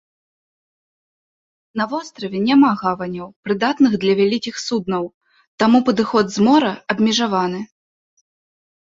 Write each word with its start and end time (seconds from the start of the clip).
На 1.81 1.85
востраве 1.91 2.37
няма 2.45 2.71
гаваняў, 2.83 3.27
прыдатных 3.47 3.91
для 4.05 4.13
вялікіх 4.19 4.55
суднаў, 4.67 5.03
таму 5.65 5.77
падыход 5.91 6.25
з 6.37 6.47
мора 6.47 6.71
абмежаваны. 6.95 7.61